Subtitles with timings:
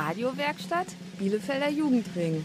[0.00, 0.86] Radiowerkstatt
[1.18, 2.42] Bielefelder Jugendring.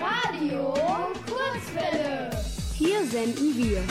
[0.00, 0.74] Radio
[1.26, 2.30] Kurzwelle.
[2.74, 3.82] Hier senden wir.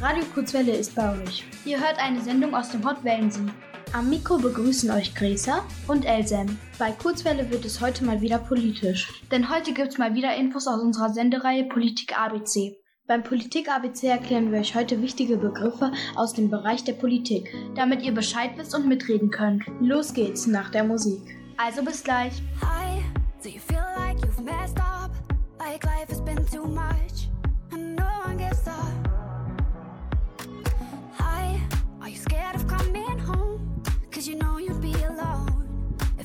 [0.00, 1.44] Radio Kurzwelle ist bei euch.
[1.66, 3.50] Ihr hört eine Sendung aus dem Hot Wellensee.
[3.94, 6.58] Am Mikro begrüßen euch Gräser und Elsem.
[6.78, 9.22] Bei Kurzwelle wird es heute mal wieder politisch.
[9.30, 12.78] Denn heute gibt's mal wieder Infos aus unserer Sendereihe Politik ABC.
[13.06, 17.54] Beim Politik ABC erklären wir euch heute wichtige Begriffe aus dem Bereich der Politik.
[17.74, 19.64] Damit ihr Bescheid wisst und mitreden könnt.
[19.82, 21.20] Los geht's nach der Musik.
[21.58, 22.32] Also bis gleich.
[22.62, 23.02] Hi,
[23.42, 25.10] do you feel like you've messed up?
[25.58, 27.28] Like life has been too much
[27.70, 29.01] and no one gets up?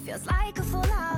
[0.07, 1.16] Feels like a full house,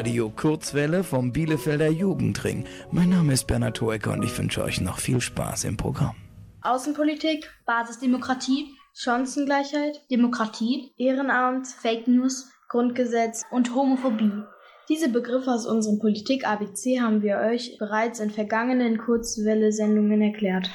[0.00, 2.64] Radio Kurzwelle vom Bielefelder Jugendring.
[2.90, 6.16] Mein Name ist Bernhard Hoecker und ich wünsche euch noch viel Spaß im Programm.
[6.62, 13.42] Außenpolitik, Basisdemokratie, Chancengleichheit, Demokratie, Ehrenamt, Fake News Grundgesetz.
[13.50, 14.42] und Homophobie.
[14.88, 20.70] Diese Begriffe aus unserem Politik ABC haben wir euch bereits in vergangenen Kurzwelle-Sendungen erklärt.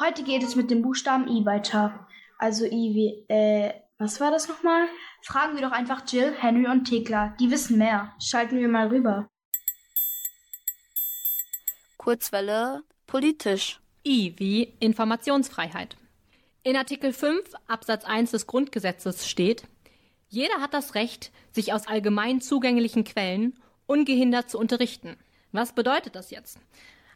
[0.00, 2.06] Heute geht es mit dem Buchstaben I weiter.
[2.36, 4.88] Also I wie, äh, was war das nochmal?
[5.22, 7.34] Fragen wir doch einfach Jill, Henry und Thekla.
[7.40, 8.14] Die wissen mehr.
[8.22, 9.28] Schalten wir mal rüber.
[11.96, 13.80] Kurzwelle politisch.
[14.06, 15.96] I wie Informationsfreiheit.
[16.62, 19.64] In Artikel 5 Absatz 1 des Grundgesetzes steht,
[20.28, 25.16] jeder hat das Recht, sich aus allgemein zugänglichen Quellen ungehindert zu unterrichten.
[25.52, 26.58] Was bedeutet das jetzt?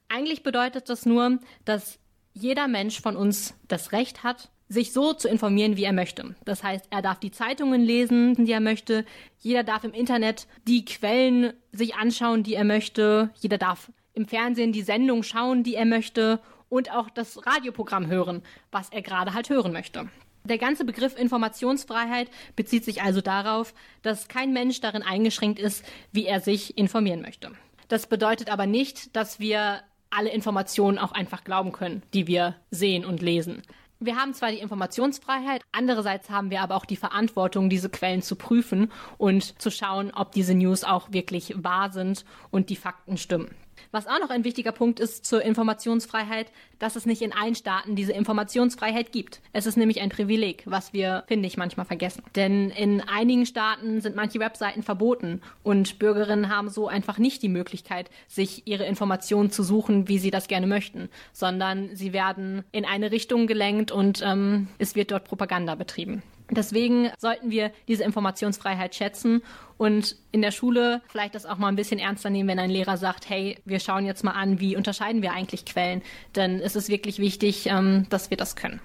[0.09, 1.99] Eigentlich bedeutet das nur, dass
[2.33, 6.37] jeder Mensch von uns das Recht hat, sich so zu informieren, wie er möchte.
[6.45, 9.05] Das heißt, er darf die Zeitungen lesen, die er möchte.
[9.41, 13.31] Jeder darf im Internet die Quellen sich anschauen, die er möchte.
[13.41, 16.39] Jeder darf im Fernsehen die Sendung schauen, die er möchte.
[16.69, 20.09] Und auch das Radioprogramm hören, was er gerade halt hören möchte.
[20.45, 26.27] Der ganze Begriff Informationsfreiheit bezieht sich also darauf, dass kein Mensch darin eingeschränkt ist, wie
[26.27, 27.51] er sich informieren möchte.
[27.89, 29.81] Das bedeutet aber nicht, dass wir
[30.11, 33.63] alle Informationen auch einfach glauben können, die wir sehen und lesen.
[34.03, 38.35] Wir haben zwar die Informationsfreiheit, andererseits haben wir aber auch die Verantwortung, diese Quellen zu
[38.35, 43.55] prüfen und zu schauen, ob diese News auch wirklich wahr sind und die Fakten stimmen.
[43.93, 47.97] Was auch noch ein wichtiger Punkt ist zur Informationsfreiheit, dass es nicht in allen Staaten
[47.97, 49.41] diese Informationsfreiheit gibt.
[49.53, 52.23] Es ist nämlich ein Privileg, was wir, finde ich, manchmal vergessen.
[52.37, 57.49] Denn in einigen Staaten sind manche Webseiten verboten und Bürgerinnen haben so einfach nicht die
[57.49, 62.85] Möglichkeit, sich ihre Informationen zu suchen, wie sie das gerne möchten, sondern sie werden in
[62.85, 66.23] eine Richtung gelenkt und ähm, es wird dort Propaganda betrieben.
[66.51, 69.43] Deswegen sollten wir diese Informationsfreiheit schätzen
[69.79, 72.97] und in der Schule vielleicht das auch mal ein bisschen ernster nehmen, wenn ein Lehrer
[72.97, 76.03] sagt, hey, wir schauen jetzt mal an, wie unterscheiden wir eigentlich Quellen.
[76.37, 78.81] Denn es ist wirklich wichtig, ähm, dass wir das können.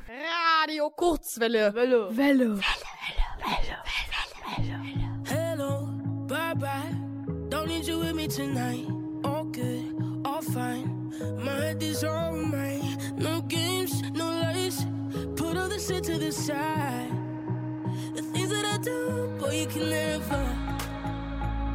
[0.62, 1.74] Radio Kurzwelle.
[1.74, 2.16] Welle.
[2.16, 2.18] Welle.
[2.18, 2.60] Welle.
[2.60, 3.78] Welle.
[4.58, 4.80] Welle.
[4.80, 5.06] Welle.
[5.28, 5.88] Hello,
[6.28, 6.96] bye bye.
[7.50, 8.88] Don't need you with me tonight.
[9.24, 11.14] All good, all fine.
[11.44, 12.98] My head is on mine.
[13.18, 14.86] No games, no lies.
[15.36, 17.15] Put all the shit to the side.
[18.46, 20.44] Things that I do, boy, you can never.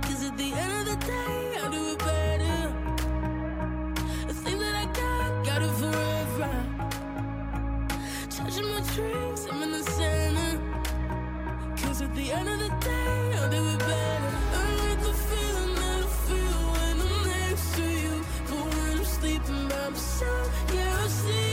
[0.03, 2.73] Cause at the end of the day, I'll do it better.
[4.29, 6.53] The things that I got, got it forever.
[8.31, 10.61] Touching my dreams, I'm in the center.
[11.83, 14.33] Cause at the end of the day, I'll do it better.
[14.55, 18.25] I like the feeling that I feel when I'm next to you.
[18.49, 21.50] But when I'm sleeping by myself, yeah, I see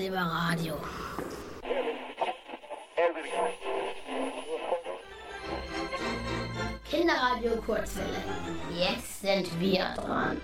[0.00, 0.76] Lieber Radio.
[6.88, 8.16] Kinderradio Kurzwelle.
[8.74, 10.40] Jetzt sind wir dran.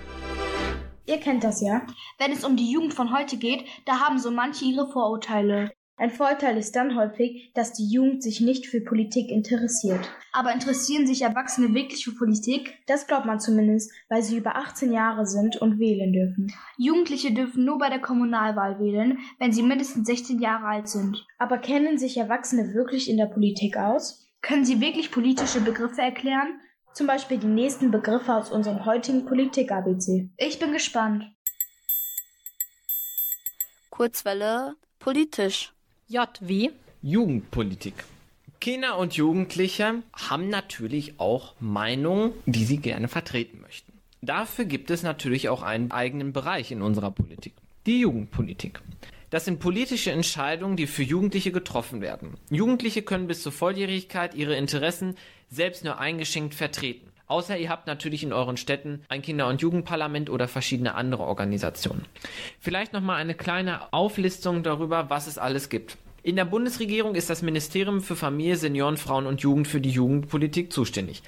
[1.06, 1.87] Ihr kennt das ja.
[2.19, 5.73] Wenn es um die Jugend von heute geht, da haben so manche ihre Vorurteile.
[5.98, 10.11] Ein Vorteil ist dann häufig, dass die Jugend sich nicht für Politik interessiert.
[10.30, 12.75] Aber interessieren sich Erwachsene wirklich für Politik?
[12.87, 16.52] Das glaubt man zumindest, weil sie über 18 Jahre sind und wählen dürfen.
[16.76, 21.26] Jugendliche dürfen nur bei der Kommunalwahl wählen, wenn sie mindestens 16 Jahre alt sind.
[21.38, 24.30] Aber kennen sich Erwachsene wirklich in der Politik aus?
[24.42, 26.61] Können sie wirklich politische Begriffe erklären?
[26.92, 30.28] Zum Beispiel die nächsten Begriffe aus unserem heutigen Politik-ABC.
[30.37, 31.25] Ich bin gespannt.
[33.88, 35.73] Kurzwelle politisch.
[36.08, 36.70] J wie
[37.02, 37.94] Jugendpolitik.
[38.60, 43.92] Kinder und Jugendliche haben natürlich auch Meinungen, die sie gerne vertreten möchten.
[44.22, 47.54] Dafür gibt es natürlich auch einen eigenen Bereich in unserer Politik,
[47.86, 48.80] die Jugendpolitik.
[49.30, 52.34] Das sind politische Entscheidungen, die für Jugendliche getroffen werden.
[52.50, 55.16] Jugendliche können bis zur Volljährigkeit ihre Interessen
[55.50, 57.10] selbst nur eingeschränkt vertreten.
[57.26, 62.04] Außer ihr habt natürlich in euren Städten ein Kinder- und Jugendparlament oder verschiedene andere Organisationen.
[62.61, 65.99] Vielleicht nochmal eine kleine Auflistung darüber, was es alles gibt.
[66.26, 70.73] In der Bundesregierung ist das Ministerium für Familie, Senioren, Frauen und Jugend für die Jugendpolitik
[70.73, 71.23] zuständig.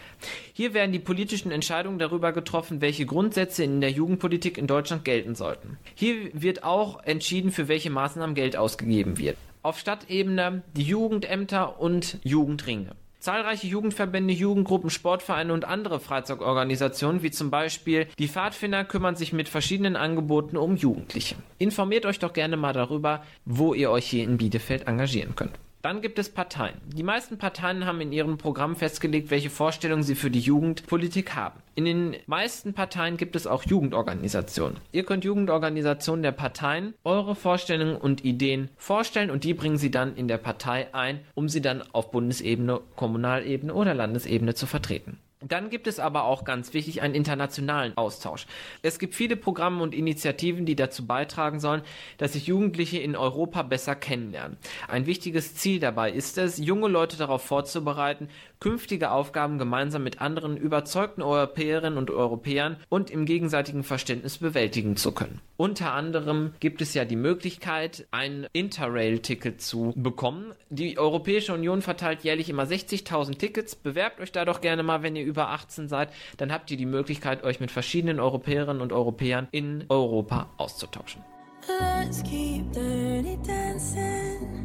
[0.53, 5.37] Hier werden die politischen Entscheidungen darüber getroffen, welche Grundsätze in der Jugendpolitik in Deutschland gelten
[5.37, 5.79] sollten.
[5.95, 9.37] Hier wird auch entschieden, für welche Maßnahmen Geld ausgegeben wird.
[9.63, 12.97] Auf Stadtebene die Jugendämter und Jugendringe.
[13.29, 19.51] Zahlreiche Jugendverbände, Jugendgruppen, Sportvereine und andere Freizeitorganisationen, wie zum Beispiel die Pfadfinder, kümmern sich mit
[19.51, 21.35] verschiedenen Angeboten um Jugendliche.
[21.59, 25.59] Informiert euch doch gerne mal darüber, wo ihr euch hier in Bielefeld engagieren könnt.
[25.81, 26.75] Dann gibt es Parteien.
[26.87, 31.63] Die meisten Parteien haben in ihrem Programm festgelegt, welche Vorstellungen sie für die Jugendpolitik haben.
[31.77, 34.79] In den meisten Parteien gibt es auch Jugendorganisationen.
[34.91, 40.17] Ihr könnt Jugendorganisationen der Parteien eure Vorstellungen und Ideen vorstellen und die bringen sie dann
[40.17, 45.19] in der Partei ein, um sie dann auf Bundesebene, Kommunalebene oder Landesebene zu vertreten.
[45.41, 48.47] Dann gibt es aber auch ganz wichtig einen internationalen Austausch.
[48.83, 51.83] Es gibt viele Programme und Initiativen, die dazu beitragen sollen,
[52.17, 54.57] dass sich Jugendliche in Europa besser kennenlernen.
[54.89, 58.29] Ein wichtiges Ziel dabei ist es, junge Leute darauf vorzubereiten,
[58.61, 65.13] künftige Aufgaben gemeinsam mit anderen überzeugten Europäerinnen und Europäern und im gegenseitigen Verständnis bewältigen zu
[65.13, 65.41] können.
[65.57, 70.53] Unter anderem gibt es ja die Möglichkeit, ein Interrail-Ticket zu bekommen.
[70.71, 73.75] Die Europäische Union verteilt jährlich immer 60.000 Tickets.
[73.75, 76.11] Bewerbt euch da doch gerne mal, wenn ihr über 18 seid.
[76.37, 81.23] Dann habt ihr die Möglichkeit, euch mit verschiedenen Europäerinnen und Europäern in Europa auszutauschen.
[81.69, 84.58] Let's keep dirty dancing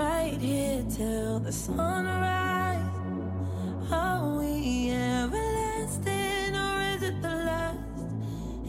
[0.00, 2.80] right here till the sunrise.
[3.92, 7.78] Are we everlasting or is it the last?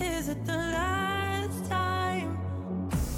[0.02, 2.38] Is it the last time?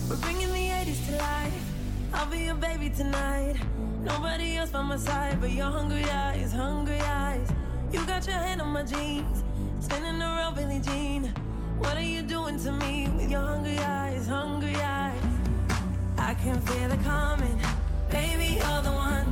[0.07, 1.65] We're bringing the 80s to life.
[2.13, 3.55] I'll be your baby tonight.
[4.03, 7.49] Nobody else by my side but your hungry eyes, hungry eyes.
[7.91, 9.43] You got your hand on my jeans,
[9.79, 11.33] spinning around Billie Jean.
[11.79, 15.23] What are you doing to me with your hungry eyes, hungry eyes?
[16.17, 17.59] I can feel it coming,
[18.13, 19.27] baby, you're the one.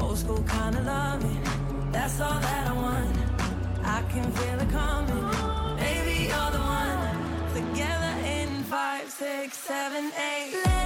[0.00, 1.42] Old school kind of loving,
[1.92, 3.16] that's all that I want.
[3.84, 5.24] I can feel it coming,
[5.84, 7.16] baby, you're the one.
[7.54, 10.77] Together in five, six, seven, eight.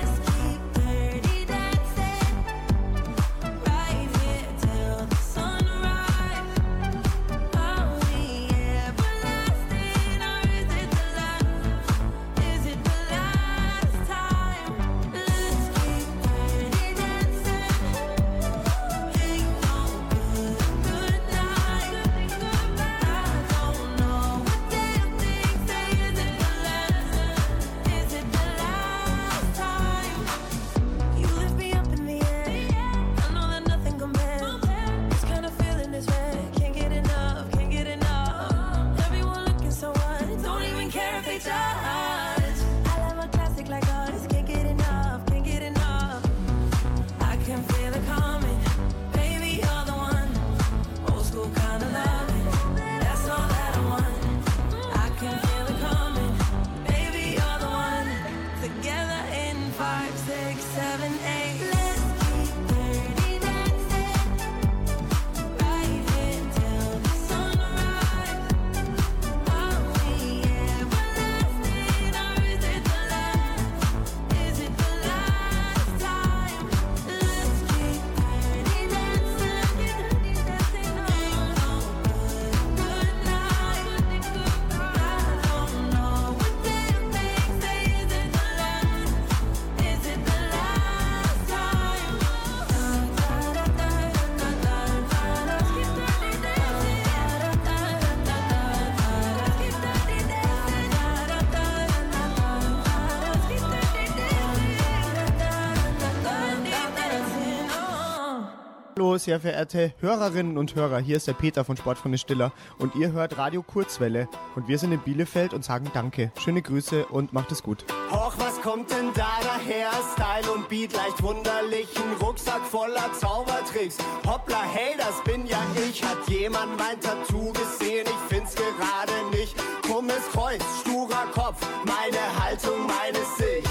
[109.23, 113.39] Sehr verehrte Hörerinnen und Hörer, hier ist der Peter von Sportfreunde Stiller und ihr hört
[113.39, 116.33] Radio Kurzwelle und wir sind in Bielefeld und sagen Danke.
[116.39, 117.85] Schöne Grüße und macht es gut.
[118.11, 119.91] Och, was kommt denn da daher?
[120.15, 121.89] Style und Beat leicht wunderlich.
[121.97, 123.99] Ein Rucksack voller Zaubertricks.
[124.27, 126.03] Hoppla, hey, das bin ja ich.
[126.03, 128.07] Hat jemand mein Tattoo gesehen?
[128.07, 129.55] Ich find's gerade nicht.
[129.83, 131.65] Krummes Kreuz, sturer Kopf.
[131.85, 133.71] Meine Haltung, meine Sicht.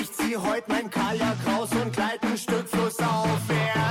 [0.00, 3.28] Ich zieh heut mein Kajak raus und gleit ein Stück Fluss auf.
[3.48, 3.83] Erst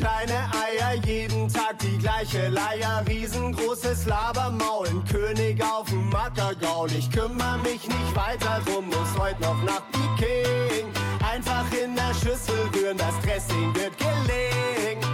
[0.00, 3.04] kleine Eier, jeden Tag die gleiche Leier.
[3.06, 6.90] Riesengroßes Labermaul, ein König auf dem Ackergaul.
[6.92, 10.86] Ich kümmere mich nicht weiter drum, muss heute noch nach Peking.
[11.20, 15.09] Ein Einfach in der Schüssel rühren, das Dressing wird gelegen.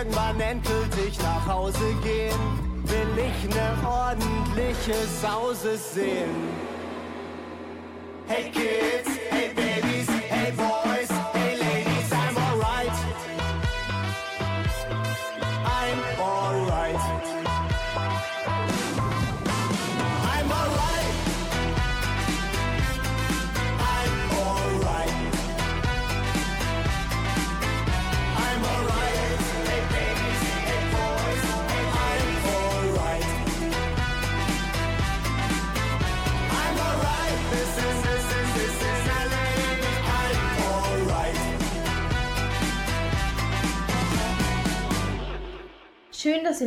[0.00, 2.38] Irgendwann endgültig nach Hause gehen,
[2.84, 6.59] will ich ne ordentliche Sause sehen.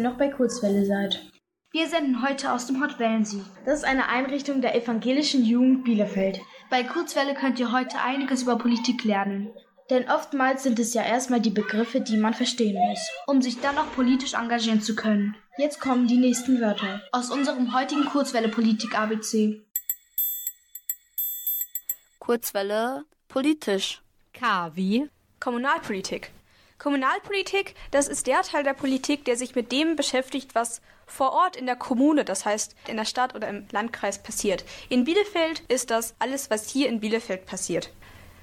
[0.04, 1.20] Noch bei Kurzwelle seid.
[1.72, 3.42] Wir senden heute aus dem Hot Wellensieg.
[3.66, 6.40] Das ist eine Einrichtung der evangelischen Jugend Bielefeld.
[6.70, 9.50] Bei Kurzwelle könnt ihr heute einiges über Politik lernen.
[9.90, 13.00] Denn oftmals sind es ja erstmal die Begriffe, die man verstehen muss.
[13.26, 15.36] Um sich dann auch politisch engagieren zu können.
[15.58, 17.02] Jetzt kommen die nächsten Wörter.
[17.12, 19.62] Aus unserem heutigen Kurzwelle Politik ABC.
[22.20, 24.02] Kurzwelle politisch.
[24.34, 26.32] K wie Kommunalpolitik.
[26.84, 31.56] Kommunalpolitik, das ist der Teil der Politik, der sich mit dem beschäftigt, was vor Ort
[31.56, 34.66] in der Kommune, das heißt in der Stadt oder im Landkreis passiert.
[34.90, 37.90] In Bielefeld ist das alles, was hier in Bielefeld passiert.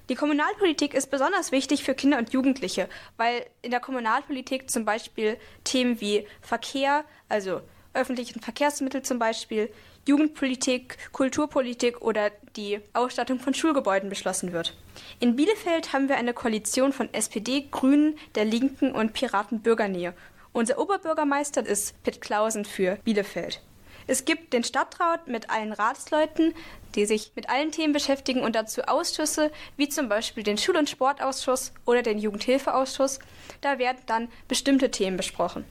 [0.08, 5.36] Die Kommunalpolitik ist besonders wichtig für Kinder und Jugendliche, weil in der Kommunalpolitik zum Beispiel
[5.64, 7.60] Themen wie Verkehr, also
[7.92, 9.70] öffentlichen Verkehrsmittel zum Beispiel,
[10.06, 14.76] Jugendpolitik, Kulturpolitik oder die Ausstattung von Schulgebäuden beschlossen wird.
[15.20, 20.14] In Bielefeld haben wir eine Koalition von SPD, Grünen, der Linken und Piraten Bürgernähe.
[20.52, 23.60] Unser Oberbürgermeister ist Pitt Clausen für Bielefeld.
[24.06, 26.54] Es gibt den Stadtrat mit allen Ratsleuten,
[26.96, 30.90] die sich mit allen Themen beschäftigen und dazu Ausschüsse, wie zum Beispiel den Schul- und
[30.90, 33.20] Sportausschuss oder den Jugendhilfeausschuss.
[33.60, 35.64] Da werden dann bestimmte Themen besprochen.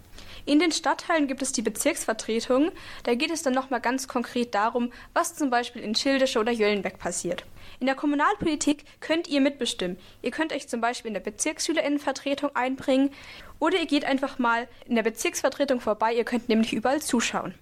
[0.49, 2.71] In den Stadtteilen gibt es die Bezirksvertretungen.
[3.03, 6.97] Da geht es dann nochmal ganz konkret darum, was zum Beispiel in Schildische oder Jöllenbeck
[6.97, 7.45] passiert.
[7.79, 9.99] In der Kommunalpolitik könnt ihr mitbestimmen.
[10.23, 13.11] Ihr könnt euch zum Beispiel in der Bezirksschülerinnenvertretung einbringen
[13.59, 16.15] oder ihr geht einfach mal in der Bezirksvertretung vorbei.
[16.15, 17.53] Ihr könnt nämlich überall zuschauen.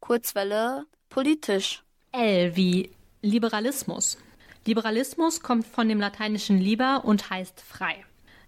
[0.00, 1.82] Kurzwelle politisch.
[2.12, 4.16] L wie Liberalismus.
[4.64, 8.06] Liberalismus kommt von dem lateinischen liber und heißt frei.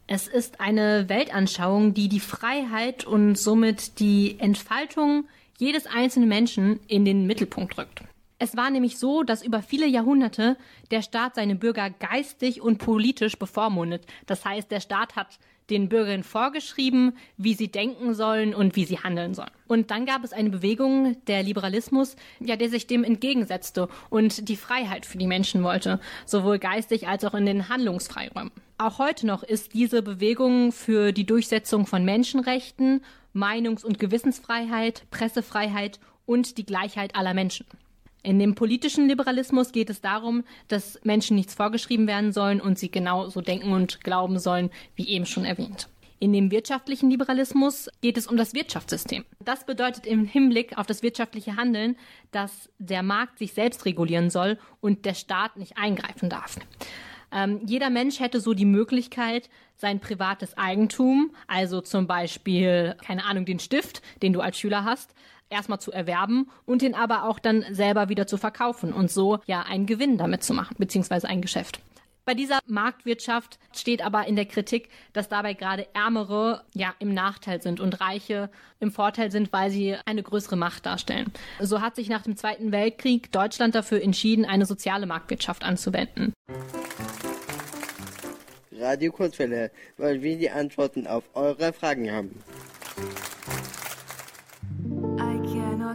[0.09, 5.27] Es ist eine Weltanschauung, die die Freiheit und somit die Entfaltung
[5.59, 8.03] jedes einzelnen Menschen in den Mittelpunkt rückt.
[8.39, 10.57] Es war nämlich so, dass über viele Jahrhunderte
[10.91, 14.05] der Staat seine Bürger geistig und politisch bevormundet.
[14.27, 15.39] Das heißt, der Staat hat
[15.71, 19.51] den Bürgern vorgeschrieben, wie sie denken sollen und wie sie handeln sollen.
[19.67, 24.57] Und dann gab es eine Bewegung, der Liberalismus, ja, der sich dem entgegensetzte und die
[24.57, 28.53] Freiheit für die Menschen wollte, sowohl geistig als auch in den Handlungsfreiräumen.
[28.79, 33.03] Auch heute noch ist diese Bewegung für die Durchsetzung von Menschenrechten,
[33.35, 37.67] Meinungs- und Gewissensfreiheit, Pressefreiheit und die Gleichheit aller Menschen.
[38.27, 42.91] In dem politischen Liberalismus geht es darum, dass Menschen nichts vorgeschrieben werden sollen und sie
[42.91, 45.89] genau so denken und glauben sollen, wie eben schon erwähnt.
[46.19, 49.25] In dem wirtschaftlichen Liberalismus geht es um das Wirtschaftssystem.
[49.39, 51.95] Das bedeutet im Hinblick auf das wirtschaftliche Handeln,
[52.33, 56.57] dass der Markt sich selbst regulieren soll und der Staat nicht eingreifen darf.
[57.31, 63.45] Ähm, jeder Mensch hätte so die Möglichkeit, sein privates Eigentum, also zum Beispiel, keine Ahnung,
[63.45, 65.15] den Stift, den du als Schüler hast,
[65.51, 69.63] erstmal zu erwerben und den aber auch dann selber wieder zu verkaufen und so ja
[69.63, 71.81] einen Gewinn damit zu machen, beziehungsweise ein Geschäft.
[72.27, 77.63] Bei dieser Marktwirtschaft steht aber in der Kritik, dass dabei gerade Ärmere ja im Nachteil
[77.63, 81.33] sind und Reiche im Vorteil sind, weil sie eine größere Macht darstellen.
[81.61, 86.33] So hat sich nach dem Zweiten Weltkrieg Deutschland dafür entschieden, eine soziale Marktwirtschaft anzuwenden.
[88.73, 92.43] Radio Kurzwelle, weil wir die Antworten auf eure Fragen haben.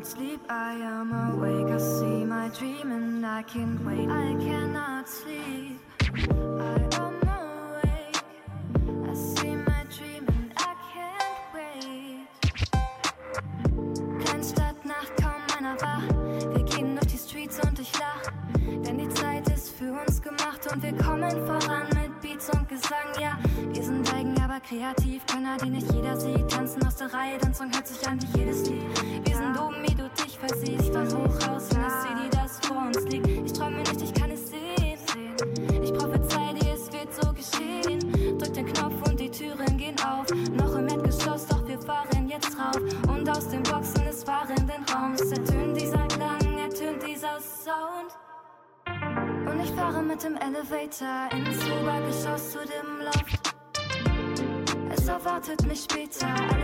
[0.02, 1.72] Cannot sleep, I am awake.
[1.72, 4.10] I see my dream and I can't wait.
[4.10, 5.80] I cannot sleep.
[6.02, 8.18] I am awake.
[9.08, 12.28] I see my dream and I can't wait.
[14.26, 16.08] Kleinstadt, Nacht, kaum einer wach.
[16.56, 18.32] Wir gehen durch die Streets und ich lach.
[18.84, 22.68] Denn die Zeit ist für uns gemacht und wir wir kommen voran mit Beats und
[22.68, 23.38] Gesang, ja.
[23.72, 26.50] Wir sind eigen, aber kreativ, Könner, die nicht jeder sieht.
[26.50, 29.21] Tanzen aus der Reihe, dein Song hört sich an wie jedes Lied.
[55.52, 56.61] Es erwartet mich später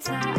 [0.00, 0.29] time.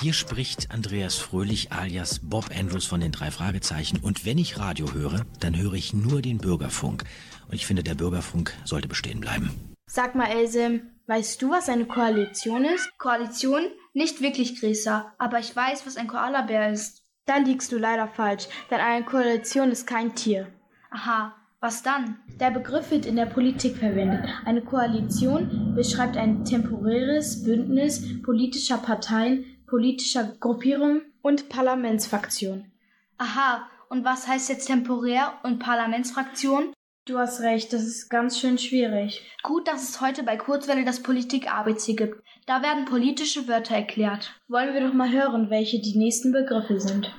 [0.00, 3.98] Hier spricht Andreas Fröhlich alias Bob Andrews von den drei Fragezeichen.
[4.00, 7.04] Und wenn ich Radio höre, dann höre ich nur den Bürgerfunk.
[7.48, 9.50] Und ich finde, der Bürgerfunk sollte bestehen bleiben.
[9.86, 12.88] Sag mal, Else, weißt du, was eine Koalition ist?
[12.96, 13.62] Koalition?
[13.92, 17.02] Nicht wirklich, Grisa, aber ich weiß, was ein Koalabär ist.
[17.26, 20.46] Da liegst du leider falsch, denn eine Koalition ist kein Tier.
[20.90, 22.16] Aha, was dann?
[22.40, 24.24] Der Begriff wird in der Politik verwendet.
[24.46, 32.72] Eine Koalition beschreibt ein temporäres Bündnis politischer Parteien, politischer Gruppierungen und Parlamentsfraktionen.
[33.18, 36.74] Aha, und was heißt jetzt temporär und Parlamentsfraktion?
[37.06, 39.22] Du hast recht, das ist ganz schön schwierig.
[39.42, 42.22] Gut, dass es heute bei Kurzwelle das Politik-ABC gibt.
[42.46, 44.34] Da werden politische Wörter erklärt.
[44.48, 47.14] Wollen wir doch mal hören, welche die nächsten Begriffe sind.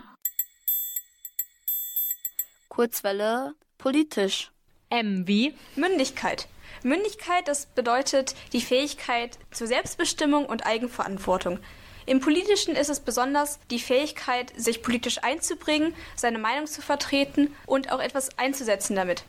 [2.70, 4.52] Kurzwelle politisch.
[4.90, 6.48] M wie Mündigkeit.
[6.84, 11.60] Mündigkeit, das bedeutet die Fähigkeit zur Selbstbestimmung und Eigenverantwortung.
[12.06, 17.92] Im Politischen ist es besonders die Fähigkeit, sich politisch einzubringen, seine Meinung zu vertreten und
[17.92, 19.24] auch etwas einzusetzen damit.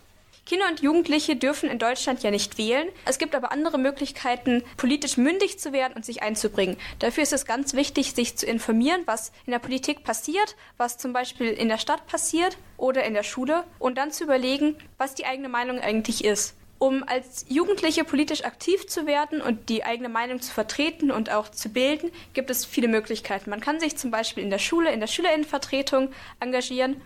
[0.45, 2.89] Kinder und Jugendliche dürfen in Deutschland ja nicht wählen.
[3.05, 6.77] Es gibt aber andere Möglichkeiten, politisch mündig zu werden und sich einzubringen.
[6.99, 11.13] Dafür ist es ganz wichtig, sich zu informieren, was in der Politik passiert, was zum
[11.13, 15.27] Beispiel in der Stadt passiert oder in der Schule und dann zu überlegen, was die
[15.27, 16.57] eigene Meinung eigentlich ist.
[16.83, 21.49] Um als Jugendliche politisch aktiv zu werden und die eigene Meinung zu vertreten und auch
[21.49, 23.51] zu bilden, gibt es viele Möglichkeiten.
[23.51, 27.01] Man kann sich zum Beispiel in der Schule, in der Schülerinnenvertretung engagieren.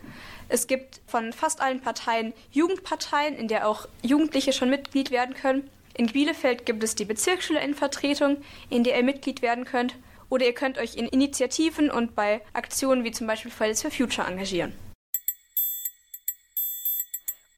[0.48, 5.68] Es gibt von fast allen Parteien Jugendparteien, in der auch Jugendliche schon Mitglied werden können.
[5.92, 8.38] In Bielefeld gibt es die Bezirksschülerinnenvertretung,
[8.70, 9.94] in der ihr Mitglied werden könnt.
[10.30, 14.26] Oder ihr könnt euch in Initiativen und bei Aktionen wie zum Beispiel Fridays for Future
[14.26, 14.72] engagieren.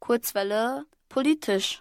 [0.00, 1.81] Kurzwelle politisch.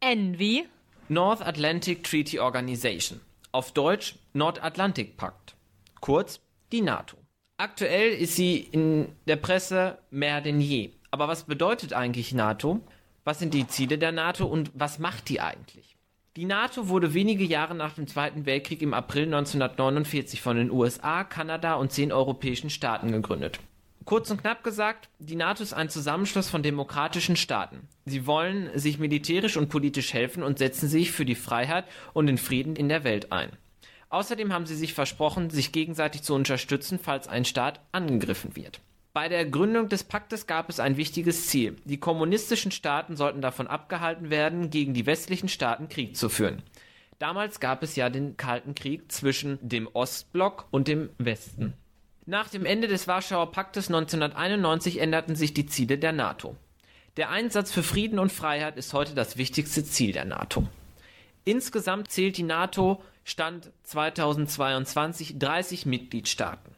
[0.00, 0.66] Wie
[1.08, 3.20] North Atlantic Treaty Organization.
[3.50, 5.56] Auf Deutsch Nordatlantikpakt.
[6.00, 6.40] Kurz
[6.72, 7.16] die NATO.
[7.56, 10.92] Aktuell ist sie in der Presse mehr denn je.
[11.10, 12.80] Aber was bedeutet eigentlich NATO?
[13.24, 15.96] Was sind die Ziele der NATO und was macht die eigentlich?
[16.36, 21.24] Die NATO wurde wenige Jahre nach dem Zweiten Weltkrieg im April 1949 von den USA,
[21.24, 23.58] Kanada und zehn europäischen Staaten gegründet.
[24.08, 27.86] Kurz und knapp gesagt, die NATO ist ein Zusammenschluss von demokratischen Staaten.
[28.06, 32.38] Sie wollen sich militärisch und politisch helfen und setzen sich für die Freiheit und den
[32.38, 33.50] Frieden in der Welt ein.
[34.08, 38.80] Außerdem haben sie sich versprochen, sich gegenseitig zu unterstützen, falls ein Staat angegriffen wird.
[39.12, 41.76] Bei der Gründung des Paktes gab es ein wichtiges Ziel.
[41.84, 46.62] Die kommunistischen Staaten sollten davon abgehalten werden, gegen die westlichen Staaten Krieg zu führen.
[47.18, 51.74] Damals gab es ja den Kalten Krieg zwischen dem Ostblock und dem Westen.
[52.28, 56.56] Nach dem Ende des Warschauer Paktes 1991 änderten sich die Ziele der NATO.
[57.16, 60.68] Der Einsatz für Frieden und Freiheit ist heute das wichtigste Ziel der NATO.
[61.46, 66.74] Insgesamt zählt die NATO Stand 2022 30 Mitgliedstaaten.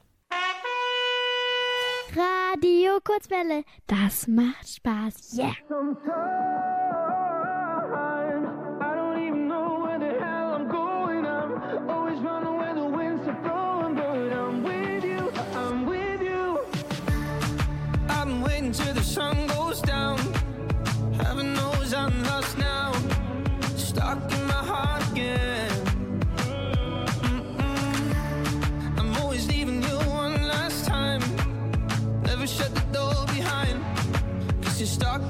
[2.15, 5.37] Radio Kurzwelle, das macht Spaß.
[5.37, 5.57] Yeah.
[12.13, 12.50] I'm waiting
[18.73, 20.19] till the sun goes down.
[21.15, 22.93] Heaven knows I'm lost now.
[23.77, 25.71] Stuck in my heart again.
[27.25, 28.15] Mm-mm.
[28.99, 31.23] I'm always leaving you one last time.
[32.23, 33.83] Never shut the door behind.
[34.63, 35.23] Cause you're stuck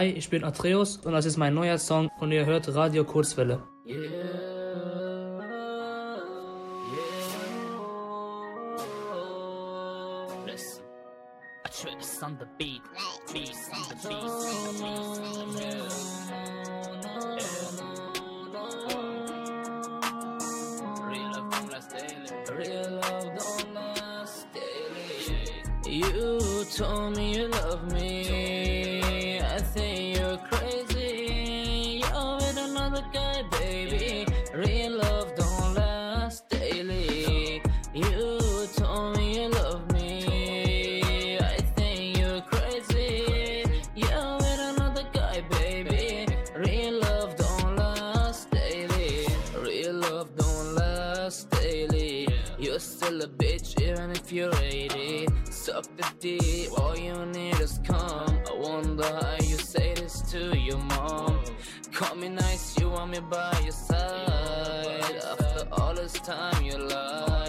[0.00, 3.69] Hi, ich bin Atreus und das ist mein neuer Song und ihr hört Radio Kurzwelle.
[56.22, 58.42] All you need is come.
[58.46, 61.42] I wonder how you say this to your mom.
[61.94, 65.16] Call me nice, you want me by your side.
[65.16, 67.39] After all this time you lied.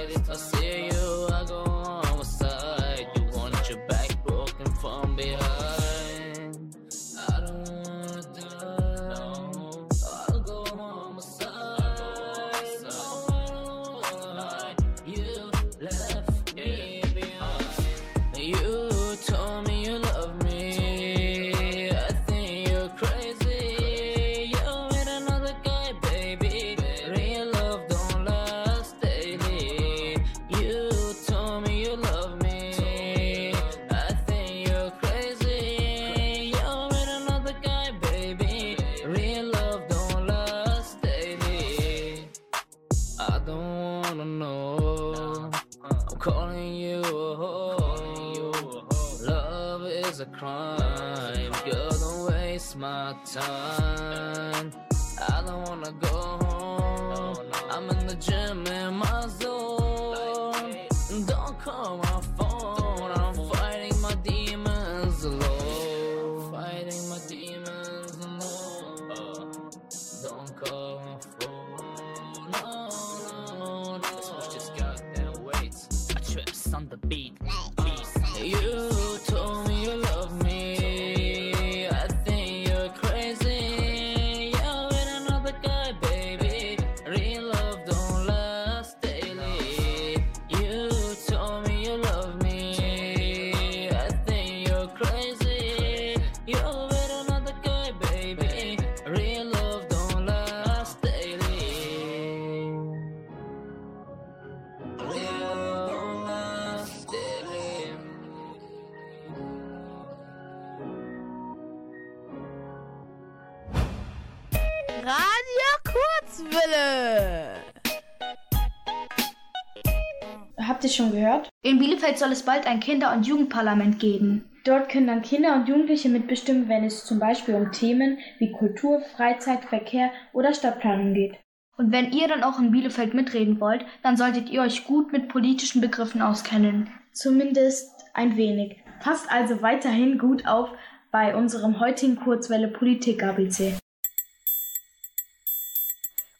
[122.11, 124.43] Bielefeld soll es bald ein Kinder- und Jugendparlament geben.
[124.65, 128.99] Dort können dann Kinder und Jugendliche mitbestimmen, wenn es zum Beispiel um Themen wie Kultur,
[129.15, 131.39] Freizeit, Verkehr oder Stadtplanung geht.
[131.77, 135.29] Und wenn ihr dann auch in Bielefeld mitreden wollt, dann solltet ihr euch gut mit
[135.29, 136.89] politischen Begriffen auskennen.
[137.13, 138.83] Zumindest ein wenig.
[139.01, 140.69] Passt also weiterhin gut auf
[141.11, 143.77] bei unserem heutigen Kurzwelle Politik ABC.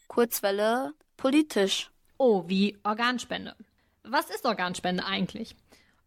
[0.10, 1.90] Kurzwelle politisch.
[2.18, 3.56] Oh, wie Organspende.
[4.04, 5.56] Was ist Organspende eigentlich?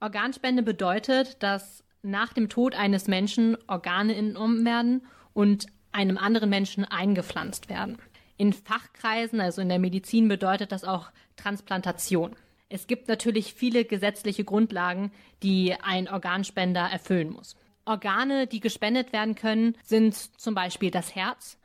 [0.05, 6.85] Organspende bedeutet, dass nach dem Tod eines Menschen Organe entnommen werden und einem anderen Menschen
[6.85, 7.97] eingepflanzt werden.
[8.37, 12.37] In Fachkreisen, also in der Medizin, bedeutet das auch Transplantation.
[12.69, 15.11] Es gibt natürlich viele gesetzliche Grundlagen,
[15.43, 17.57] die ein Organspender erfüllen muss.
[17.87, 21.57] Organe, die gespendet werden können, sind zum Beispiel das Herz,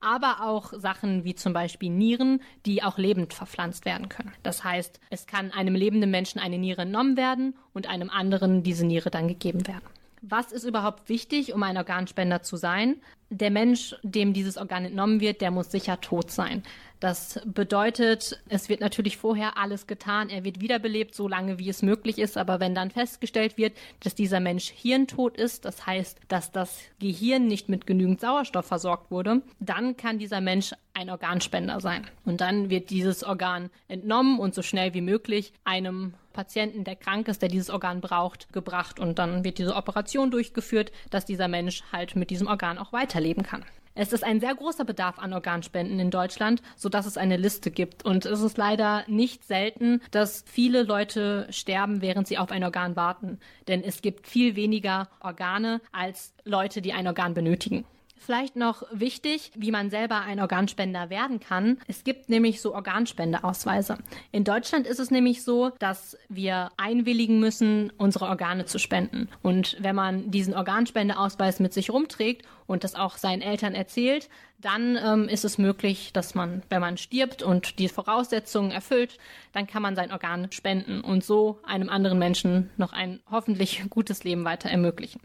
[0.00, 4.32] aber auch Sachen wie zum Beispiel Nieren, die auch lebend verpflanzt werden können.
[4.42, 8.86] Das heißt, es kann einem lebenden Menschen eine Niere entnommen werden und einem anderen diese
[8.86, 9.84] Niere dann gegeben werden.
[10.22, 12.96] Was ist überhaupt wichtig, um ein Organspender zu sein?
[13.30, 16.62] Der Mensch, dem dieses Organ entnommen wird, der muss sicher tot sein.
[17.00, 20.30] Das bedeutet, es wird natürlich vorher alles getan.
[20.30, 22.36] Er wird wiederbelebt, so lange wie es möglich ist.
[22.36, 27.46] Aber wenn dann festgestellt wird, dass dieser Mensch hirntot ist, das heißt, dass das Gehirn
[27.46, 32.04] nicht mit genügend Sauerstoff versorgt wurde, dann kann dieser Mensch ein Organspender sein.
[32.24, 37.26] Und dann wird dieses Organ entnommen und so schnell wie möglich einem Patienten, der krank
[37.26, 39.00] ist, der dieses Organ braucht, gebracht.
[39.00, 43.42] Und dann wird diese Operation durchgeführt, dass dieser Mensch halt mit diesem Organ auch weiterleben
[43.42, 43.64] kann.
[43.96, 48.04] Es ist ein sehr großer Bedarf an Organspenden in Deutschland, sodass es eine Liste gibt.
[48.04, 52.94] Und es ist leider nicht selten, dass viele Leute sterben, während sie auf ein Organ
[52.94, 53.40] warten.
[53.66, 57.84] Denn es gibt viel weniger Organe als Leute, die ein Organ benötigen.
[58.18, 61.78] Vielleicht noch wichtig, wie man selber ein Organspender werden kann.
[61.86, 63.98] Es gibt nämlich so Organspendeausweise.
[64.32, 69.28] In Deutschland ist es nämlich so, dass wir einwilligen müssen, unsere Organe zu spenden.
[69.42, 74.28] Und wenn man diesen Organspendeausweis mit sich rumträgt und das auch seinen Eltern erzählt,
[74.60, 79.18] dann ähm, ist es möglich, dass man, wenn man stirbt und die Voraussetzungen erfüllt,
[79.52, 84.24] dann kann man sein Organ spenden und so einem anderen Menschen noch ein hoffentlich gutes
[84.24, 85.20] Leben weiter ermöglichen.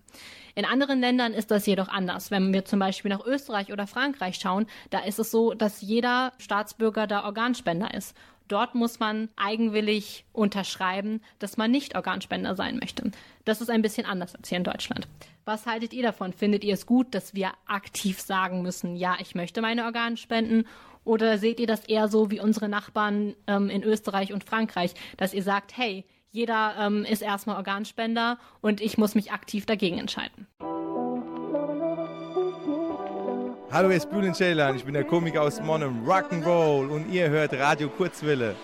[0.55, 2.29] In anderen Ländern ist das jedoch anders.
[2.29, 6.33] Wenn wir zum Beispiel nach Österreich oder Frankreich schauen, da ist es so, dass jeder
[6.37, 8.15] Staatsbürger da Organspender ist.
[8.47, 13.11] Dort muss man eigenwillig unterschreiben, dass man nicht Organspender sein möchte.
[13.45, 15.07] Das ist ein bisschen anders als hier in Deutschland.
[15.45, 16.33] Was haltet ihr davon?
[16.33, 20.65] Findet ihr es gut, dass wir aktiv sagen müssen, ja, ich möchte meine Organe spenden?
[21.05, 25.33] Oder seht ihr das eher so wie unsere Nachbarn ähm, in Österreich und Frankreich, dass
[25.33, 30.47] ihr sagt, hey, jeder ähm, ist erstmal Organspender und ich muss mich aktiv dagegen entscheiden?
[33.71, 36.89] Hallo, hier ist Bülent Ceylan, ich bin der Komiker aus Monum, Rock'n'Roll.
[36.89, 38.55] Und ihr hört Radio Kurzwille.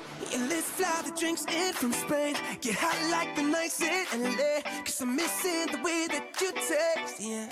[7.20, 7.48] Yeah,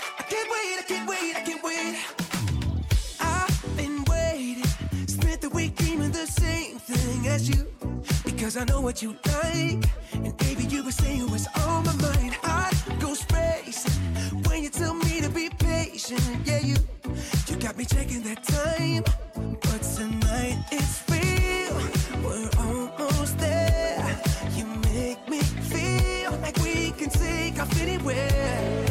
[6.30, 7.66] same thing as you.
[8.24, 9.84] Because I know what you like.
[10.12, 12.36] And baby, you were saying what's on my mind.
[12.42, 13.92] I go racing
[14.46, 16.22] when you tell me to be patient.
[16.44, 16.76] Yeah, you,
[17.46, 19.04] you got me checking that time.
[19.34, 21.76] But tonight it's real.
[22.24, 24.20] We're almost there.
[24.56, 28.87] You make me feel like we can take off anywhere.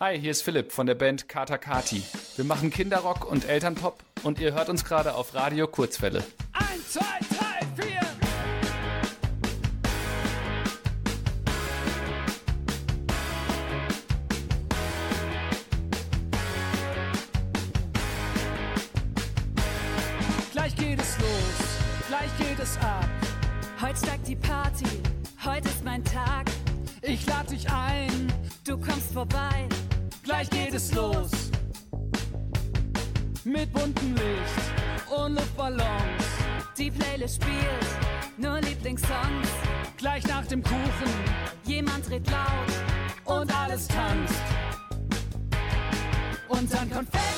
[0.00, 2.04] Hi, hier ist Philipp von der Band Kata Kati.
[2.36, 6.22] Wir machen Kinderrock und Elternpop und ihr hört uns gerade auf Radio Kurzwelle.
[6.52, 8.00] Eins, zwei, drei, vier.
[20.52, 23.08] Gleich geht es los, gleich geht es ab.
[23.82, 24.86] Heute steigt die Party,
[25.44, 26.46] heute ist mein Tag.
[27.02, 28.28] Ich lade dich ein,
[28.68, 29.57] Du kommst vorbei,
[37.28, 39.48] die Playlist spielt nur Lieblingssongs.
[39.96, 44.42] Gleich nach dem Kuchen Jemand redet laut und alles tanzt.
[46.48, 47.37] Und dann Konfetti-Regen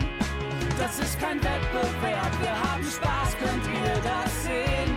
[0.81, 4.91] Das ist kein Wettbewerb, wir haben Spaß, könnt ihr das sehen?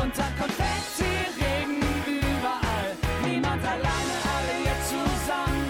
[0.00, 2.90] Und dann Konfetti-Regen überall.
[3.26, 5.66] Niemand alleine, alle jetzt zusammen.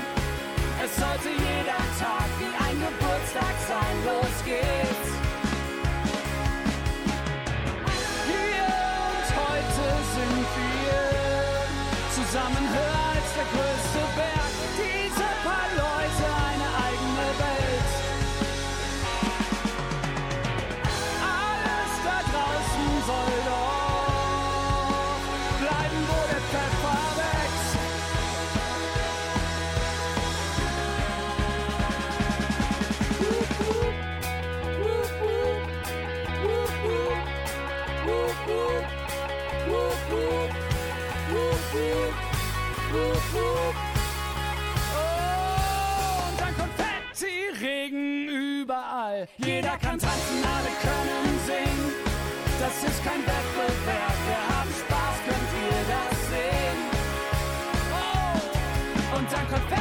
[0.85, 3.97] Es sollte jeder Tag wie ein Geburtstag sein.
[4.05, 4.90] Los geht's.
[49.39, 51.93] Jeder kann tanzen, alle können singen.
[52.59, 56.79] Das ist kein Wettbewerb, wir haben Spaß, könnt ihr das sehen?
[57.93, 59.17] Oh!
[59.19, 59.80] Und dann Konfetti-Regen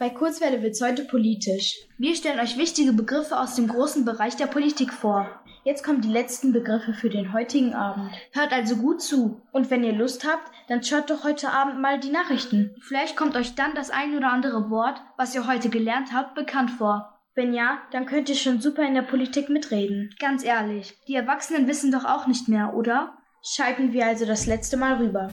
[0.00, 1.76] Bei Kurzwelle wird's heute politisch.
[1.98, 5.28] Wir stellen euch wichtige Begriffe aus dem großen Bereich der Politik vor.
[5.62, 8.10] Jetzt kommen die letzten Begriffe für den heutigen Abend.
[8.32, 9.42] Hört also gut zu.
[9.52, 12.74] Und wenn ihr Lust habt, dann schaut doch heute Abend mal die Nachrichten.
[12.80, 16.70] Vielleicht kommt euch dann das ein oder andere Wort, was ihr heute gelernt habt, bekannt
[16.70, 17.20] vor.
[17.34, 20.14] Wenn ja, dann könnt ihr schon super in der Politik mitreden.
[20.18, 23.18] Ganz ehrlich, die Erwachsenen wissen doch auch nicht mehr, oder?
[23.42, 25.30] Schalten wir also das letzte Mal rüber.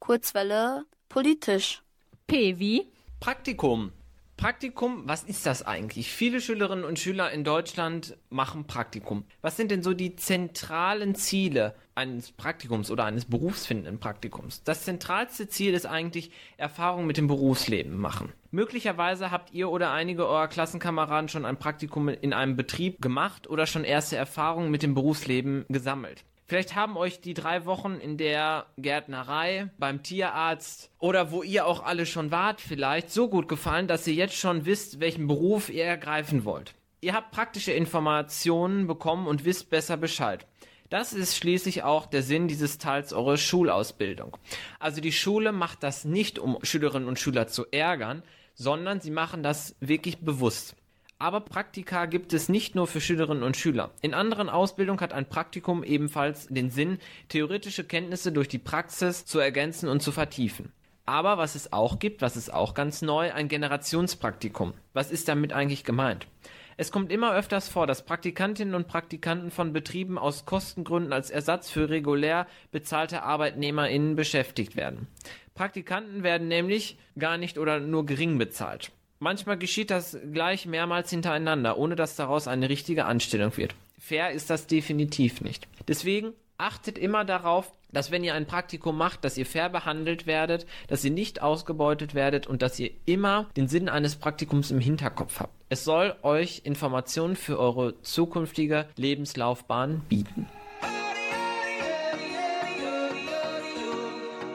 [0.00, 1.82] Kurzwelle politisch.
[2.26, 2.86] P wie?
[3.20, 3.92] Praktikum.
[4.38, 6.12] Praktikum, was ist das eigentlich?
[6.12, 9.24] Viele Schülerinnen und Schüler in Deutschland machen Praktikum.
[9.40, 14.62] Was sind denn so die zentralen Ziele eines Praktikums oder eines berufsfindenden Praktikums?
[14.62, 18.32] Das zentralste Ziel ist eigentlich Erfahrung mit dem Berufsleben machen.
[18.52, 23.66] Möglicherweise habt ihr oder einige eurer Klassenkameraden schon ein Praktikum in einem Betrieb gemacht oder
[23.66, 26.22] schon erste Erfahrungen mit dem Berufsleben gesammelt.
[26.48, 31.84] Vielleicht haben euch die drei Wochen in der Gärtnerei, beim Tierarzt oder wo ihr auch
[31.84, 35.84] alle schon wart vielleicht so gut gefallen, dass ihr jetzt schon wisst, welchen Beruf ihr
[35.84, 36.74] ergreifen wollt.
[37.02, 40.46] Ihr habt praktische Informationen bekommen und wisst besser Bescheid.
[40.88, 44.38] Das ist schließlich auch der Sinn dieses Teils eurer Schulausbildung.
[44.78, 48.22] Also die Schule macht das nicht, um Schülerinnen und Schüler zu ärgern,
[48.54, 50.76] sondern sie machen das wirklich bewusst.
[51.20, 53.90] Aber Praktika gibt es nicht nur für Schülerinnen und Schüler.
[54.02, 56.98] In anderen Ausbildungen hat ein Praktikum ebenfalls den Sinn,
[57.28, 60.72] theoretische Kenntnisse durch die Praxis zu ergänzen und zu vertiefen.
[61.06, 64.74] Aber was es auch gibt, was ist auch ganz neu, ein Generationspraktikum.
[64.92, 66.28] Was ist damit eigentlich gemeint?
[66.76, 71.68] Es kommt immer öfters vor, dass Praktikantinnen und Praktikanten von Betrieben aus Kostengründen als Ersatz
[71.68, 75.08] für regulär bezahlte ArbeitnehmerInnen beschäftigt werden.
[75.56, 78.92] Praktikanten werden nämlich gar nicht oder nur gering bezahlt.
[79.20, 83.74] Manchmal geschieht das gleich mehrmals hintereinander, ohne dass daraus eine richtige Anstellung wird.
[83.98, 85.66] Fair ist das definitiv nicht.
[85.88, 90.66] Deswegen achtet immer darauf, dass wenn ihr ein Praktikum macht, dass ihr fair behandelt werdet,
[90.86, 95.40] dass ihr nicht ausgebeutet werdet und dass ihr immer den Sinn eines Praktikums im Hinterkopf
[95.40, 95.54] habt.
[95.68, 100.46] Es soll euch Informationen für eure zukünftige Lebenslaufbahn bieten.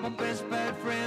[0.04, 1.03] my best bad friend.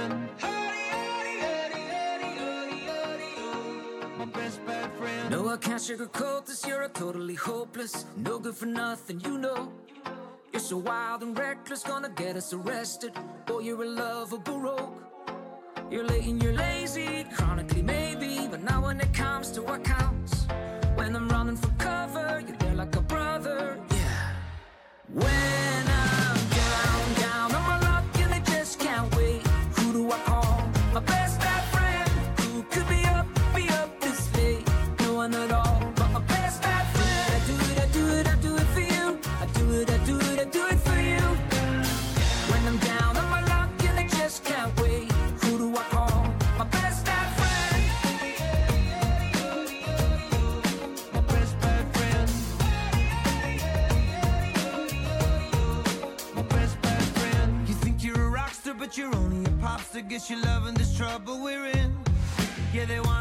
[5.57, 6.63] I can't sugarcoat this.
[6.67, 9.73] You're a totally hopeless, no good for nothing, you know.
[10.53, 13.11] You're so wild and reckless, gonna get us arrested.
[13.47, 14.99] Boy, you're a lovable rogue.
[15.89, 20.45] You're late and you're lazy, chronically maybe, but now when it comes to what counts,
[20.93, 23.79] when I'm running for cover, you're there like a brother.
[23.89, 24.33] Yeah.
[25.11, 25.86] When
[60.17, 61.95] guess you're loving this trouble we're in.
[62.73, 63.16] Yeah, they wanted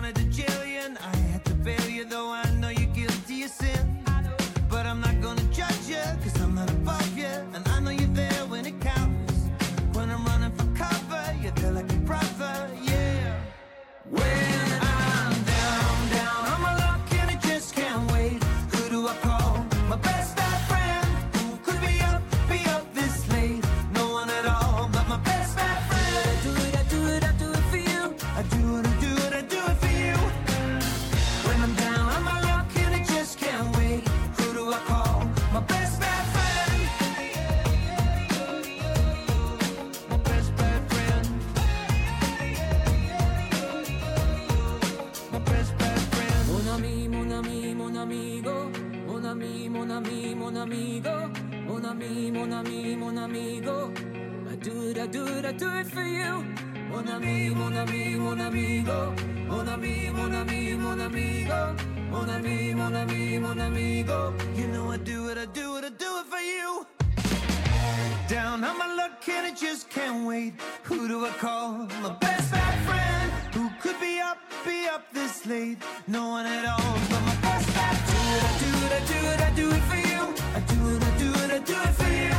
[74.85, 75.79] up this late?
[76.07, 78.41] No one at all, but my best bad friend.
[78.49, 80.23] I do it, I do it, I do it for you.
[80.55, 82.37] I do it, I do it, I do it for you.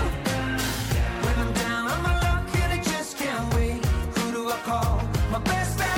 [1.24, 3.84] When I'm down on my luck and I just can't wait.
[4.18, 5.02] Who do I call?
[5.32, 5.98] My best bad.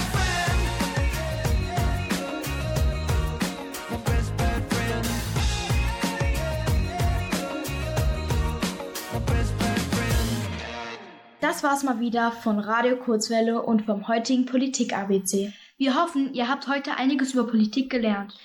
[11.42, 15.54] Das war's mal wieder von Radio Kurzwelle und vom heutigen Politik-ABC.
[15.80, 18.38] Wir hoffen, ihr habt heute einiges über Politik gelernt.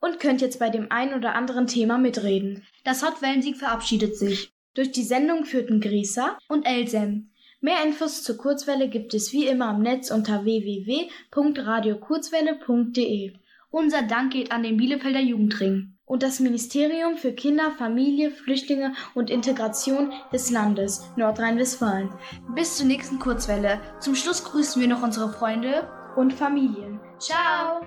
[0.00, 2.64] Und könnt jetzt bei dem einen oder anderen Thema mitreden.
[2.82, 4.52] Das Hot Wellensieg verabschiedet sich.
[4.74, 7.30] Durch die Sendung führten Grisa und Elsem.
[7.60, 13.34] Mehr Infos zur Kurzwelle gibt es wie immer am Netz unter www.radiokurzwelle.de.
[13.70, 15.94] Unser Dank geht an den Bielefelder Jugendring.
[16.04, 22.10] Und das Ministerium für Kinder, Familie, Flüchtlinge und Integration des Landes Nordrhein-Westfalen.
[22.56, 23.80] Bis zur nächsten Kurzwelle.
[24.00, 27.00] Zum Schluss grüßen wir noch unsere Freunde und Familien.
[27.18, 27.80] Ciao!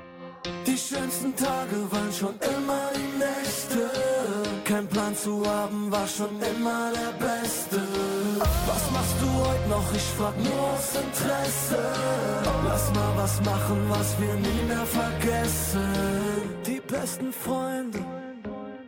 [0.66, 3.90] Die schönsten Tage waren schon immer die Nächte.
[4.66, 7.82] Kein Plan zu haben war schon immer der Beste.
[8.40, 9.94] Was machst du heute noch?
[9.96, 11.80] Ich frag nur aus Interesse.
[12.66, 15.94] Lass mal was machen, was wir nie mehr vergessen.
[16.66, 18.00] Die besten Freunde,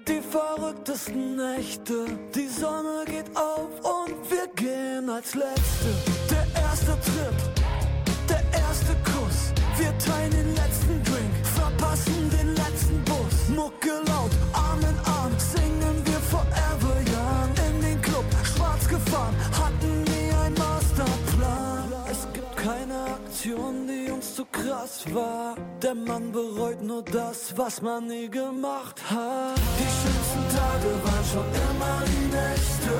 [0.07, 2.05] die verrücktesten Nächte.
[2.33, 5.89] Die Sonne geht auf und wir gehen als Letzte.
[6.29, 7.54] Der erste Trip,
[8.75, 9.53] erste Kuss.
[9.77, 13.49] Wir teilen den letzten Drink, verpassen den letzten Bus.
[13.49, 17.51] Mucke laut, Arm in Arm, singen wir Forever Young.
[17.67, 21.93] In den Club, schwarz gefahren, hatten nie einen Masterplan.
[22.09, 25.55] Es gibt keine Aktion, die uns zu krass war.
[25.81, 29.57] Der Mann bereut nur das, was man nie gemacht hat.
[29.79, 32.93] Die schönsten Tage waren schon immer die Nächte.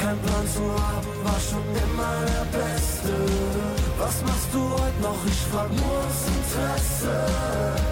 [0.00, 3.75] Kein Plan zu haben war schon immer der Beste.
[4.06, 5.18] Was machst du heute noch?
[5.26, 7.26] Ich frag nur aus Interesse.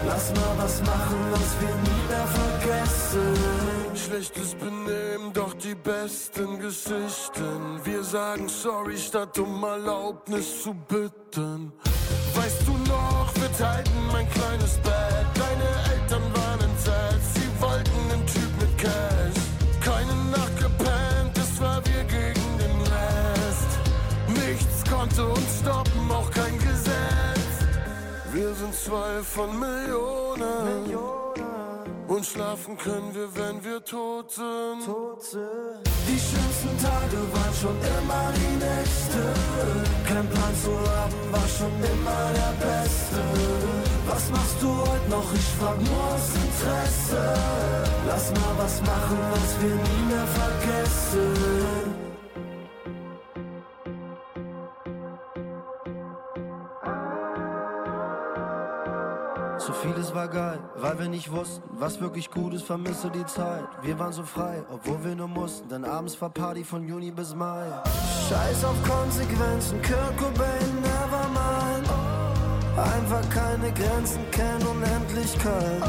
[0.06, 3.96] Lass mal was machen, was wir nie mehr vergessen.
[3.96, 7.80] Schlechtes Benehmen, doch die besten Geschichten.
[7.82, 11.72] Wir sagen sorry, statt um Erlaubnis zu bitten.
[12.36, 15.33] Weißt du noch, wir teilten mein kleines Bett.
[25.04, 27.54] Konnte uns stoppen, auch kein Gesetz.
[28.32, 30.96] Wir sind zwei von Millionen.
[32.06, 34.82] Und schlafen können wir, wenn wir tot sind.
[36.08, 39.22] Die schönsten Tage waren schon immer die Nächte.
[40.06, 43.20] Kein Plan zu haben war schon immer der Beste.
[44.06, 45.32] Was machst du heute noch?
[45.34, 47.34] Ich frag nur aus Interesse.
[48.06, 52.03] Lass mal was machen, was wir nie mehr vergessen.
[60.14, 63.64] War geil, weil wir nicht wussten, was wirklich gut ist, vermisse die Zeit.
[63.82, 67.34] Wir waren so frei, obwohl wir nur mussten, denn abends war Party von Juni bis
[67.34, 67.66] Mai.
[68.28, 71.90] Scheiß auf Konsequenzen, Kurt Cobain, nevermind.
[72.76, 75.82] Einfach keine Grenzen, kennen Unendlichkeit.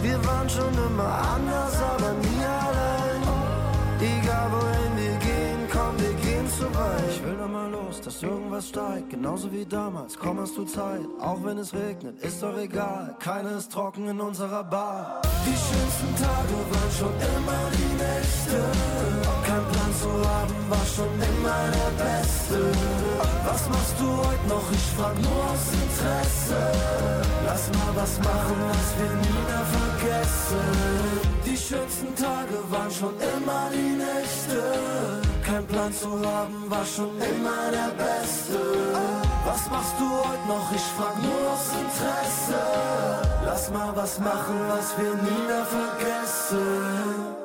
[0.00, 1.51] Wir waren schon immer anders,
[8.22, 12.56] irgendwas steigt, genauso wie damals, komm hast du Zeit, auch wenn es regnet, ist doch
[12.56, 15.22] egal, keiner ist trocken in unserer Bar.
[15.44, 18.62] Die schönsten Tage waren schon immer die Nächte,
[19.46, 22.58] kein Plan zu haben war schon immer der Beste.
[23.44, 24.66] Was machst du heute noch?
[24.72, 26.60] Ich frag nur aus Interesse.
[27.46, 30.64] Lass mal was machen, was wir nie mehr vergessen.
[31.46, 35.31] Die schönsten Tage waren schon immer die Nächte.
[35.52, 38.58] Kein Plan zu haben, war schon immer der Beste.
[39.44, 40.72] Was machst du heute noch?
[40.74, 42.58] Ich frag nur aus Interesse.
[43.44, 47.41] Lass mal was machen, was wir nie mehr vergessen.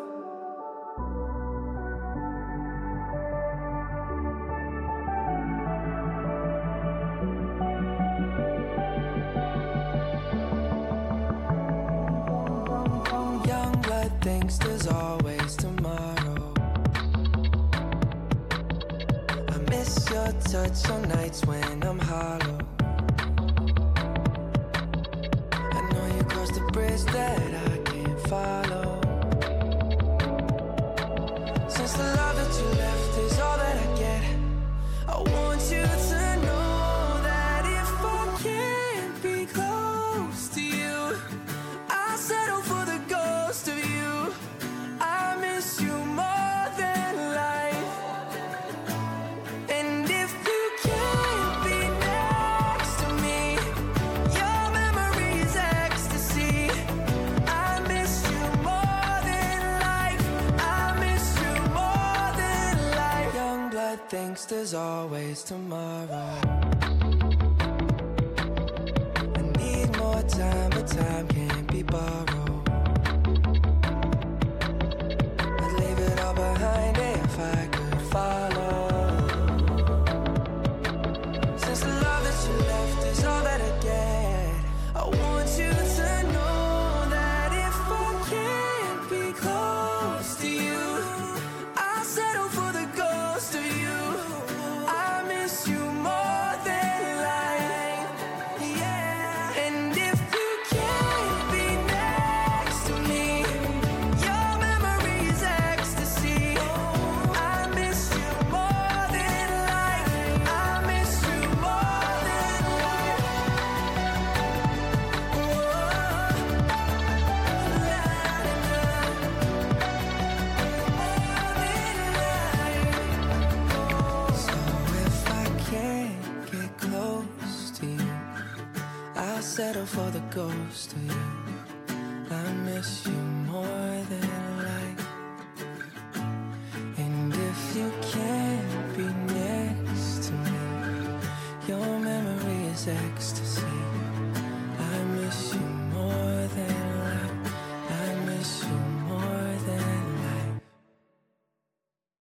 [64.37, 66.86] gangsters always tomorrow.